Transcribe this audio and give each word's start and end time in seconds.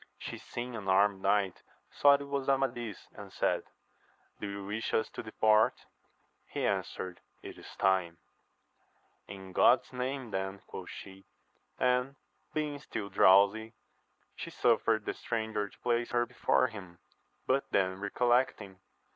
She 0.17 0.39
seeing 0.39 0.75
an 0.75 0.87
armed 0.87 1.21
knight, 1.21 1.61
thought 1.91 2.21
it 2.21 2.27
was 2.27 2.49
Amadis, 2.49 3.07
and 3.13 3.31
said, 3.31 3.65
Do 4.39 4.49
you 4.49 4.65
wish 4.65 4.95
us 4.95 5.11
to 5.11 5.21
depart? 5.21 5.85
He 6.47 6.65
answered, 6.65 7.19
It 7.43 7.55
is 7.59 7.75
time! 7.75 8.17
In 9.27 9.53
God's 9.53 9.93
name 9.93 10.31
then, 10.31 10.61
quoth 10.65 10.89
she; 10.89 11.27
and, 11.77 12.15
being 12.51 12.79
still 12.79 13.09
drowsy, 13.09 13.73
she 14.35 14.49
suffered 14.49 15.05
the 15.05 15.13
stranger 15.13 15.69
to 15.69 15.79
place 15.81 16.09
her 16.09 16.25
before 16.25 16.65
him; 16.65 16.97
but 17.45 17.69
then 17.69 17.99
recollecting. 17.99 18.79